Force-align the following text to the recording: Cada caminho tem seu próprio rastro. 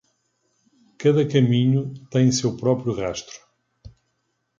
Cada 0.97 1.27
caminho 1.27 1.93
tem 2.09 2.31
seu 2.31 2.57
próprio 2.57 2.91
rastro. 2.91 3.39